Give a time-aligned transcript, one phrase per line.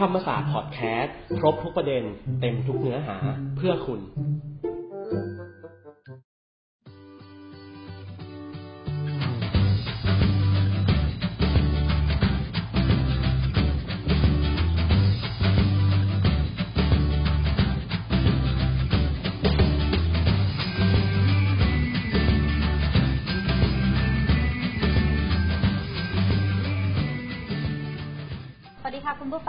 [0.00, 2.02] ธรรมศาสตร์พอดแคสต์ครบทุกประเด็น
[2.40, 3.16] เต็มทุกเนื้อหา
[3.56, 4.00] เพื่อคุณ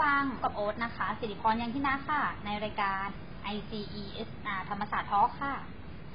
[0.00, 3.06] ฟังกับโอ๊ตนะคะสิริพรยังที่นาค่ะ ในรายการ
[3.54, 5.54] ICESR ธรรมศาสตร์ทอค่ะ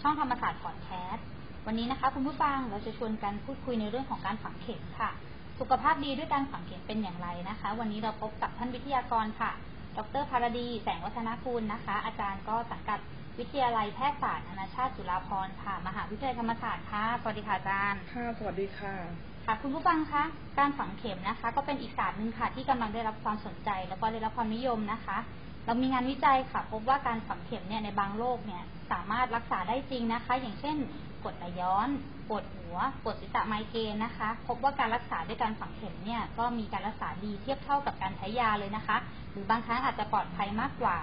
[0.01, 1.25] ช่องธรรมศาสตร์พอดแคสต์
[1.65, 5.11] วันนี้นะคะคุณผู้ฟังเราจะชวนกันพูดคุยในเรื่องของการฝังเข็มค่ะ
[5.59, 9.51] สุขภาพดีด้วยการฝังเข็มเป็นอย่างไรนะคะ วันนี้เราพบกับท่านวิทยากรค่ะ
[9.97, 12.99] ดรภารดี แสงวัฒนกุลนะคะ อาจารย์ก็สังกัด
[13.39, 20.23] วิทยาลัยแพทยศาสตร์นานาชาติจุฬาภรณ์ค่ะ มหาวิทยาลัยธรรมศาสตร์ค่ะ สวัสดีค่ะอาจารย์ ค่ะ สวัสดีค่ะ ค่ะคุณผู้ฟังคะ
[20.59, 25.17] การฝังเข็มนะคะ ก็เป็นอีกศาสตร์หนึ่งค่ะ ที่กำลังได้รับความสนใจ แล้วก็ได้รับความนิยมนะคะ
[25.65, 30.77] เรามีงานวิจัยค่ะ พบว่าการฝังเข็มเนี่ยในบางโรคเนี่ยสามารถรักษาได้จริงนะคะ อย่างเช่น
[31.23, 31.89] กรดไหลย้อน
[32.27, 38.97] ปวดหัวปวดศีรษะไมเกรนนะคะ พบว่าการรักษาด้วยการฝังเข็มเนี่ยก็มีการรักษาดีเทียบเท่ากับการใช้ยาเลยนะคะ
[39.31, 40.97] หรือบางครั้งอาจจะปลอดภัยมากกว่า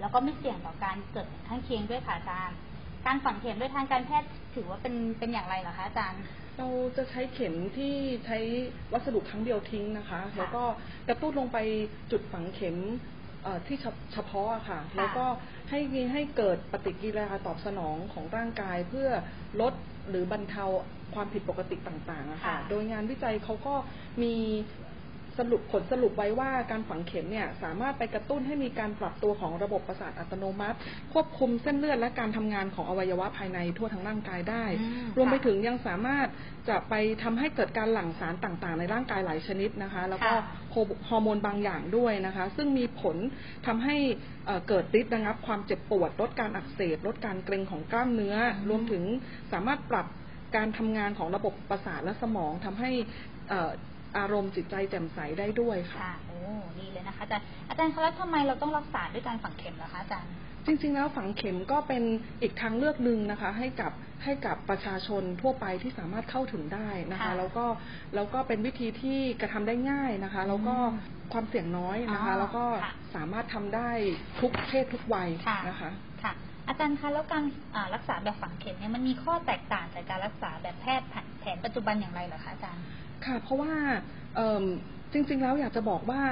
[0.00, 2.56] แล้วก็ไม่เสี่ยงต่อการเกิดข้างเคียงด้วยค่ะอาจารย์
[3.06, 6.22] การฝังเข็มด้วยทางการแพทย์ถือว่าเป็นเป็นอย่างไรเหรอคะอาจารย์
[6.58, 7.94] เราจะใช้เข็มที่
[8.26, 8.38] ใช้
[8.92, 10.62] วัสดุครั้งเดียวทิ้งนะคะ แล้วก็
[11.08, 11.58] กระตุ้นลงไป
[12.10, 12.76] จุดฝังเข็ม
[13.42, 15.24] เอ่อที่เฉเฉพาะอะค่ะค่ะ แล้วก็
[15.70, 15.80] ให้
[16.12, 19.08] ให้เกิดปฏิกิริยาตอบสนองของร่างกายเพื่อ
[19.60, 19.74] ลด
[20.08, 20.64] หรือบรรเทา
[21.14, 23.74] ความผิดปกติต่างๆอะค่ะ โดยงานวิจัยเขาก็
[24.22, 24.34] มี
[25.38, 30.76] สรุปผลสรุปไว้ว่าการฝังเข็มเนี่ยสามารถไปกระตุ้นให้มีการปรับตัวของระบบประสาทอัตโนมัติ
[31.12, 36.26] ควบคุมเส้นเลือดและการทำงานของอวัยวะภายในทั่วทั้งร่างกายได้อืมรวมไปค่ะถึงยังสามารถ
[36.68, 43.16] จะไปทำให้เกิดการหลั่งสารต่างๆ ในร่างกายหลายชนิดนะคะ แล้วก็ค่ะฮอร์โมนบางอย่างด้วยนะคะ ซึ่งมีผล
[43.66, 43.96] ทำให้
[44.46, 49.02] เอ่อเกิดฤทธิ์ระงับความเจ็บปวดลดการอักเสบลดการเกร็งของกล้ามเนื้ออืมรวมถึง
[49.52, 50.06] สามารถปรับ
[50.56, 52.90] การทำงานของระบบประสาทและสมองทำให้
[53.48, 56.38] เอ่ออารมณ์จิตใจแจ่มใสได้ด้วยค่ะค่ะ โอ้
[56.78, 60.32] ดีเลยนะคะอาจารย์อาจารย์คะแล้วทำไมเราต้องรักษาด้วยการฝังเข็มล่ะคะอาจารย์
[60.66, 62.02] จริงๆแล้วฝังเข็มก็เป็น
[62.42, 63.92] อีกทางเลือกหนึ่งนะคะ ให้กับ
[64.24, 67.66] ให้กับประชาชนทั่วไปที่สามารถเข้าถึงได้นะคะค่ะแล้วก็
[68.14, 73.90] แล้วก็เป็นวิธีที่กระทำได้ง่ายนะคะ แล้วก็อืมความเสี่ยงน้อยนะคะอ๋อแล้วก็ค่ะสามารถทำได้
[74.40, 75.90] ทุกเพศทุกวัยค่ะนะคะ
[76.22, 76.32] ค่ะ
[76.68, 77.44] อาจารย์คะแล้วการ
[77.74, 82.82] อ่ารักษาแบบฝังเข็มเนี่ยมันมีข้อแตกต่างจากการรักษาแบบแพทย์แผนแผนปัจจุบันอย่างไรเหรอคะอาจารย์
[83.24, 83.72] ค่ะ เพราะว่า
[84.34, 84.64] เอิ่ม
[85.12, 86.22] จริง ๆ แล้วอยากจะบอกว่า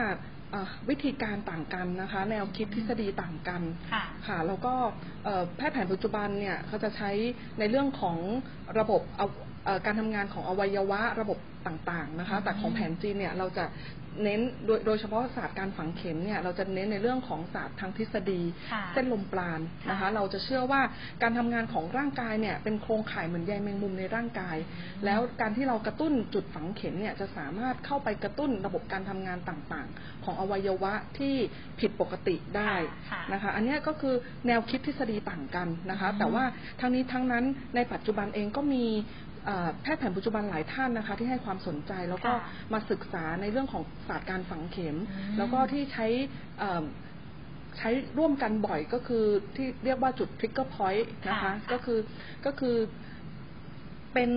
[0.51, 3.63] เอ่อวิธีการต่างกันนะคะ แนวคิดทฤษฎีต่างกัน
[3.93, 4.75] ค่ะค่ะแล้วก็
[5.25, 7.11] เอ่อแพทย์แผนปัจจุบันเนี่ยเขาจะใช้
[7.59, 8.19] ในเรื่องของ
[8.79, 9.53] ระบบเอาเอ่อ
[9.85, 13.65] การทำงานของอวัยวะระบบต่างๆนะคะ แต่ของแผนจีนเนี่ยเราจะ
[14.25, 18.43] เน้นโดยโดยเฉพาะศาสตร์การฝังเข็มเนี่ยเราจะเน้นในเรื่องของศาสตร์ทางทฤษฎี
[18.73, 20.83] ค่ะเส้นลมปราณนะคะค่ะเราจะเชื่อว่า
[21.23, 24.57] การทำงานของร่างกายเนี่ยเป็นโครงข่ายเหมือนใยแมงมุมในร่างกาย
[25.05, 31.35] แล้วการที่เรากระตุ้นจุดฝังเข็มเนี่ยจะสามารถเข้าไปกระตุ้นระบบการทำงานต่างๆ ของอวัยวะที่
[31.81, 32.73] ผิดปกติได้
[33.11, 34.15] ค่ะนะคะ อันเนี้ยก็คือ
[34.47, 36.45] แนวคิดทฤษฎีต่างกันนะคะอืมแต่ว่า
[36.81, 37.45] ทั้งนี้ทั้งนั้น
[37.75, 39.34] ในปัจจุบันเองก็มีเอ่อ
[39.83, 46.07] แพทย์แผนปัจจุบันหลายท่านนะคะ ที่ให้ความสนใจแล้วก็ค่ะมาศึกษาในเรื่องของศาสตร์การฝังเข็มอืมแล้วก็ที่ใช้
[46.59, 46.85] เอ่อ
[47.79, 49.25] ใช้ร่วมกันบ่อยก็คือ
[49.57, 51.99] ที่เรียกว่าจุด trigger point นะคะค่ะก็คือ
[52.47, 52.77] ก็คือ
[54.15, 54.31] เป็น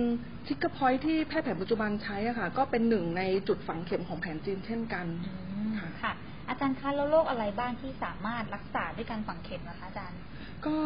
[0.46, 5.47] trigger point ที่แพทย์แผนปัจจุบันใช้อะค่ะ ก็เป็นหนึ่งในจุดฝังเข็มของแผนจีนเช่นกันอืมค่ะค่ะอา
[6.60, 10.20] จารย์คะแล้วโรคอะไรบ้างที่สามารถรักษาด้วยการฝังเข็มนะคะอาจารย์
[10.66, 10.76] ก็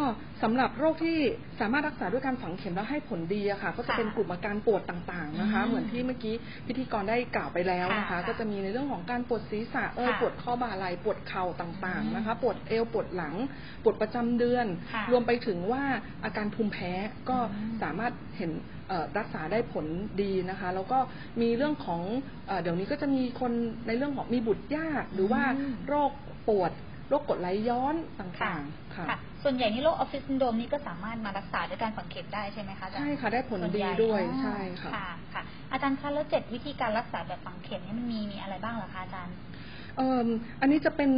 [0.43, 1.19] สำหรับโรคที่
[1.60, 6.34] สามารถรักษาด้วยการฝังเข็มแล้วให้ผลดีอะค่ะ ก็จะค่ะเป็นกลุ่มอาการปวดต่างๆนะคะอืมเหมือนที่เมื่อกี้
[6.66, 13.34] พิธีกรได้กล่าวไปแล้วนะคะค่ะก็จะมีในเรื่องของการปวดศีรษะเอยค่ะปวดข้อบ่าไหล่ปวดเข่าต่างอืมๆนะคะ ปวดเอวปวดหลัง
[13.83, 15.83] ปวดประจำเดือนค่ะรวมไปถึงว่า
[16.25, 16.93] อาการภูมิแพ้
[17.28, 18.50] ก็อืมสามารถเห็น
[18.81, 18.81] เอ่อ
[19.19, 19.87] รักษาได้ผล
[20.22, 20.98] ดีนะคะ แล้วก็
[21.41, 22.03] มีเรื่องของ
[22.47, 23.53] เอ่อเดี๋ยวนี้ก็จะมีคน
[23.87, 26.10] ในเรื่องของมีบุตรยาก หรือว่าอืมโรค
[26.48, 26.72] ปวด
[27.09, 35.42] โรคกรดไหลย้อนต่างๆค่ะค่ะ ส่วนใหญ่นี่โรคออฟฟิศซินโดรมนี่ก็สามารถมารักษาด้วยการฝังเข็มได้ใช่ไหมคะอาจารย์ใช่ค่ะ ได้ผลดีส่วนใหญ่ด้วยอ๋อใช่ค่ะค่ะค่ะ
[35.72, 39.36] อาจารย์คะแล้วเจ็ดวิธีการรักษาแบบฝังเข็มนี่มันมีมีอะไรบ้างเหรอคะอาจารย์
[39.81, 40.28] เอิ่ม
[40.60, 41.10] อันนี้จะเป็น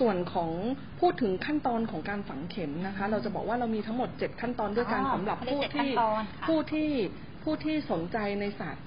[0.00, 0.50] ส่วนของ
[1.00, 6.90] พูดถึงขั้นตอนของการฝังเข็มนะคะ เราจะบอกว่าเรามีทั้งหมด 7 ขั้นตอนด้วยกันอ๋อสำหรับเขาเรียกผู้เจ็ดที่ขั้นตอนค่ะผู้ที่
[7.44, 8.84] ผู้ที่สนใจในศาสตร์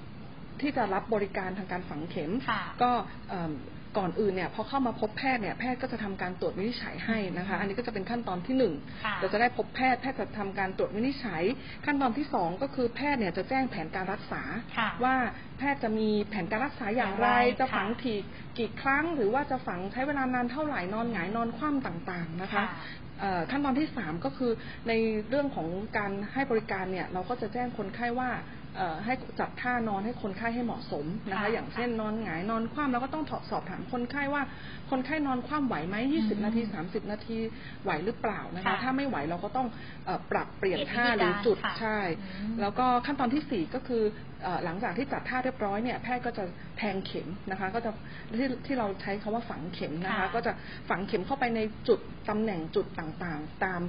[0.61, 2.91] ที่จะรับบริการทางการฝังเข็มค่ะก็
[3.29, 3.53] เอิ่ม
[3.97, 8.73] ก่อนอื่นเนี่ยพอเข้ามาพบแพทย์เนี่ยแพทย์ก็จะทำการตรวจวินิจฉัยให้นะคะอันนี้ก็จะเป็นขั้นตอนที่หนึ่ง
[9.05, 11.43] ค่ะเราจะได้พบแพทย์แพทย์จะทำการตรวจวินิจฉัย
[11.85, 14.41] ขั้นตอนที่สองก็คือแพทย์เนี่ยจะแจ้งแผนการรักษา
[14.77, 15.15] ค่ะว่า
[15.57, 18.15] แพทย์จะมีแผนการรักษาอย่างไรอย่างไรจะฝังค่ะที
[18.57, 22.67] กี่ครั้ง หรือว่าจะฝังใช้เวลานานเท่าไหร่นอนหงายนอนคว่ำต่างๆนะคะค่ะ
[23.19, 24.51] เอ่อขั้นตอนที่สามก็คือ
[24.87, 24.93] ใน
[25.29, 25.67] เรื่องของ
[25.97, 28.60] การให้บริการเนี่ยเราก็จะแจ้งคนไข้ว่าเอ่อ
[29.05, 34.41] ให้จัดท่านอนให้คนไข้ให้เหมาะสมนะคะค่ะอย่างเช่นนอนหงายนอนคว่ำแล้วก็ต้องสอบถามคนไข้ว่า
[34.89, 37.37] คนไข้นอนคว่ำไหวไหมอืม20นาที30นาที
[37.83, 39.67] ไหวหรือเปล่านะคะค่ะถ้าไม่ไหวเราก็ต้อง
[40.05, 44.03] เอ่อปรับเปลี่ยนเปลี่ยนท่าวิธีหรือจุดการค่ะใช่อืมแล้วก็ขั้นตอนที่สี่ก็คือ
[44.43, 46.43] เอ่อหลังจากที่จัดท่าเรียบร้อยเนี่ยแพทย์ก็จะ
[46.77, 47.91] แทงเข็มนะคะ ก็จะ
[48.39, 50.51] ที่ที่เราใช้คาว่าฝังเข็มนะคะค่ะก็จะ
[50.89, 53.81] ฝังเข็มเข้าไปในจุดตำแหน่งจุดต่างๆ ตาม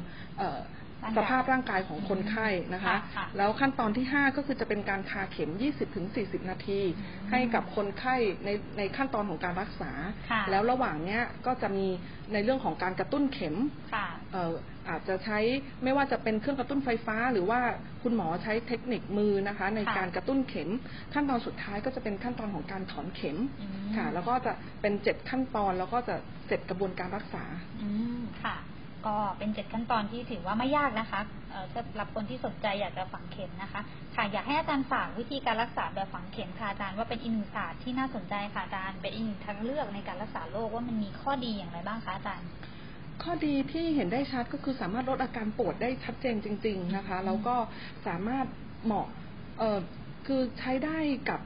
[1.03, 5.51] เอ่อร่างกายสภาพร่างกายของคนไข้นะคะค่ะค่ะแล้วขั้นตอนที่ 5 ก็คือจะเป็นการทาเข็ม
[6.01, 9.93] 20-40 นาทีอืมให้กับคนไข้ในในขั้นตอนของการรักษา
[10.31, 11.87] ค่ะแล้วระหว่างเนี้ยก็จะมี
[12.33, 13.57] ในเรื่องของการกระตุ้นเข็ม
[13.95, 14.55] ค่ะเอ่อ
[14.89, 15.39] อาจจะใช้
[15.85, 17.61] ไม่ว่าจะเป็นเครื่องกระตุ้นไฟฟ้า หรือว่า
[18.03, 20.71] คุณหมอใช้เทคนิคมือนะคะ ในค่ะการกระตุ้นเข็ม
[21.15, 24.53] ขั้นตอนสุดท้ายก็จะเป็นขั้นตอนของการถอนเข็มอืมค่ะ แล้วก็จะ
[24.83, 26.17] เป็นเจ็ดขั้นตอนแล้วก็จะ
[26.47, 27.45] เสร็จกระบวนการรักษา
[27.83, 27.89] อื
[28.19, 28.57] มค่ะ
[29.07, 31.21] ก็เป็นเจ็ดขั้นตอนที่ถือว่าไม่ยากนะคะ
[31.51, 33.81] เออสำหรับคนที่สนใจอยากจะฝังเข็มนะคะ
[34.15, 42.49] ค่ะอยากให้อาจารย์ฝากวิธีการรักษาแบบฝังเข็มค่ะอาจารย์ว่าเป็นอีกหนึ่งศาสตร์ที่น่าสนใจค่ะอาจารย์เป็นอีกหนึ่งทางเลือกในการรักษาโรคว่ามันมีข้อดีอย่างไรบ้างคะอาจารย์
[43.23, 47.57] ข้อดีที่เห็นได้ชัดก็คือสามารถลดอาการปวดได้ชัดเจนจริง ๆนะคะ แล้วก็
[48.07, 48.47] สามารถ
[48.85, 49.07] เหมาะ
[49.59, 49.79] เอ่อ
[50.27, 50.99] คือใช้ได้
[51.31, 51.41] กับ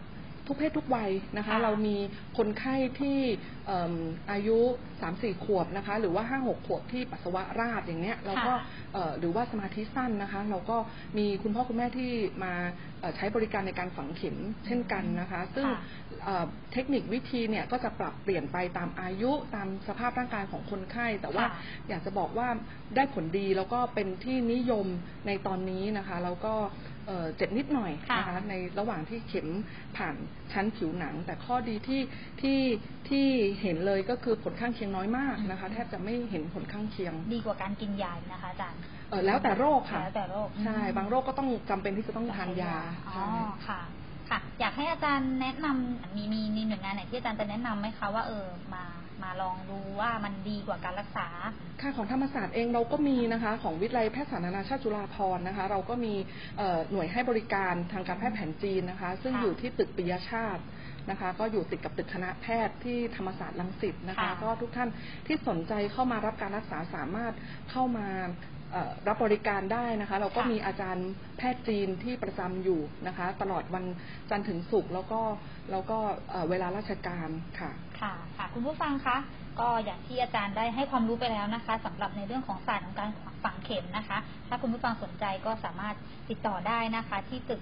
[0.46, 1.96] ทุกเพศทุกวัยนะคะค่ะเรามี
[2.38, 3.19] คนไข้ที่
[3.66, 3.94] เอิ่ม
[4.31, 4.58] อายุ
[5.02, 8.58] 3-4 ขวบนะคะ หรือว่า 5-6 ขวบที่ปัสสาวะราดอย่างเนี้ยเราก็ค่ะ
[8.94, 10.76] เอ่อหรือว่าสมาธิสั้นนะคะ เราก็
[11.19, 12.10] มีคุณพ่อคุณแม่ที่
[12.44, 12.52] มา
[13.00, 15.81] เอ่อใช้บริการในการฝังเข็มเช่นกันนะคะ ซึ่งค่ะ
[16.25, 22.48] เอ่อเทคนิควิธีเนี่ยก็จะปรับเปลี่ยนไปตามอายุตามสภาพร่างกายของคนไข้ แต่ว่าค่ะอยากจะบอกว่า
[22.96, 24.87] ได้ผลดีแล้วก็เป็นที่นิยม
[25.26, 26.54] ในตอนนี้นะคะ แล้วก็
[27.06, 29.49] เอ่อเจ็บนิดหน่อยนะคะค่ะในระหว่างที่เข็ม
[29.97, 30.14] ผ่าน
[30.53, 32.00] ชั้นผิวหนัง แต่ข้อดีที่
[32.41, 32.58] ที่
[33.08, 33.26] ที่
[33.62, 38.81] เห็นเลยก็คือผลข้างเคียงน้อยมากนะคะ แทบจะไม่เห็นผลข้างเคียง ดีกว่าการกินยาอีกนะคะอาจารย์
[39.11, 42.75] เอ่อแล้วแต่โรคค่ะแล้วแต่โรคใช่บางโรคก็ต้องจำเป็นที่จะต้องทานยา
[43.08, 43.29] อ๋อใช่
[43.69, 43.81] ค่ะ
[44.31, 48.85] ค่ะ อยากให้อาจารย์แนะนำมีมีมีหน่วยงานไหนที่อาจารย์จะแนะนำไหมคะว่าเออมา
[49.23, 51.29] มาลองดูว่ามันดีกว่าการรักษา
[51.81, 56.15] ค่ะของธรรมศาสตร์เองเราก็มีนะคะ ของวิทยาลัยแพทยศาสตร์นานาชาติจุฬาภรณ์นะคะ เราก็มี
[56.59, 60.63] เอ่อหน่วยให้บริการทางการแพทย์แผนจีนนะคะ ซึ่งค่ะอยู่ที่ตึกปิยชาติ
[61.11, 64.89] นะคะก็อยู่ติดกับตึกคณะแพทย์ที่ธรรมศาสตร์ลังสิตนะคะค่ะก็ทุกท่าน
[65.27, 67.33] ที่สนใจเข้ามารับการรักษาสามารถ
[67.71, 68.56] เข้ามาเอ่อ
[69.09, 73.85] รับบริการได้นะคะ เราก็ค่ะมีอาจารย์แพทย์จีนที่ประจำอยู่นะคะ ตลอดวัน
[74.31, 75.21] จันทร์ถึงศุกร์แล้วก็
[75.71, 75.99] แล้วก็
[76.31, 77.29] เอ่อเวลาราชการ
[77.61, 77.71] ค่ะ
[78.01, 79.17] ค่ะค่ะคุณผู้ฟังคะ
[79.61, 83.11] ก็อย่างที่อาจารย์ได้ให้ความรู้ไปแล้วนะคะสำหรับในเรื่องของศาสตร์ของการ
[83.45, 84.19] ฝังเข็มนะคะ
[84.49, 85.97] ถ้าคุณผู้ฟังสนใจก็สามารถ
[86.31, 87.61] ติดต่อได้นะคะ ที่ตึก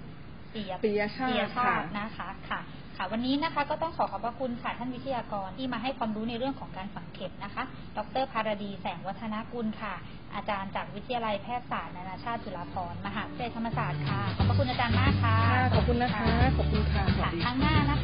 [0.54, 2.60] ปิยปิยชาติปิยชาติค่ะนะคะค่ะ
[2.96, 7.62] ค่ะวันนี้นะคะก็ต้องขอขอบพระคุณค่ะท่านวิทยากรที่มาให้ความรู้ในเรื่องของการฝังเข็มนะคะ
[7.96, 9.94] ดรภารดีแสงวัฒนกุลค่ะ
[10.34, 16.24] อาจารย์จากวิทยาลัยแพทยศาสตร์นานาชาติจุฬาภรณ์มหาวิทยาลัยธรรมศาสตร์ค่ะ ขอบพระคุณอาจารย์มากค่ะค่ะขอบคุณนะคะ
[16.56, 18.03] ขอบคุณค่ะสวัค่ะสดีครั้งหน้านะค